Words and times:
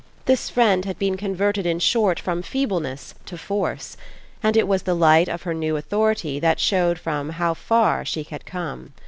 This 0.25 0.49
friend 0.49 0.83
had 0.85 0.97
been 0.97 1.15
converted 1.15 1.67
in 1.67 1.77
short 1.77 2.19
from 2.19 2.41
feebleness 2.41 3.13
to 3.27 3.37
force; 3.37 3.95
and 4.41 4.57
it 4.57 4.67
was 4.67 4.81
the 4.81 4.95
light 4.95 5.29
of 5.29 5.43
her 5.43 5.53
new 5.53 5.77
authority 5.77 6.39
that 6.39 6.59
showed 6.59 6.97
from 6.97 7.29
how 7.29 7.53
far 7.53 8.03
she 8.03 8.23
had 8.23 8.43
come. 8.43 8.93